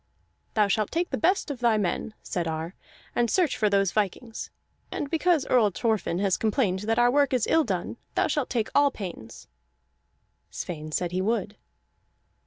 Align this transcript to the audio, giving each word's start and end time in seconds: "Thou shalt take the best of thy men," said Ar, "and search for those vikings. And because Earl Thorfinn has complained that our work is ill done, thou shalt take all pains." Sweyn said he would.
"Thou 0.55 0.67
shalt 0.67 0.89
take 0.89 1.11
the 1.11 1.15
best 1.19 1.51
of 1.51 1.59
thy 1.59 1.77
men," 1.77 2.15
said 2.23 2.47
Ar, 2.47 2.73
"and 3.15 3.29
search 3.29 3.55
for 3.55 3.69
those 3.69 3.91
vikings. 3.91 4.49
And 4.91 5.11
because 5.11 5.45
Earl 5.45 5.69
Thorfinn 5.69 6.17
has 6.17 6.37
complained 6.37 6.79
that 6.89 6.97
our 6.97 7.11
work 7.11 7.33
is 7.33 7.45
ill 7.45 7.63
done, 7.63 7.97
thou 8.15 8.25
shalt 8.25 8.49
take 8.49 8.69
all 8.73 8.89
pains." 8.89 9.47
Sweyn 10.49 10.91
said 10.91 11.11
he 11.11 11.21
would. 11.21 11.55